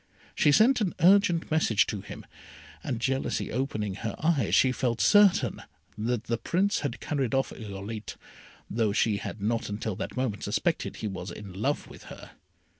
[0.33, 2.25] She sent an urgent message to him,
[2.83, 5.61] and jealousy opening her eyes, she felt certain
[5.95, 8.15] that the Prince had carried off Irolite,
[8.67, 12.31] although she had not until that moment suspected he was in love with her.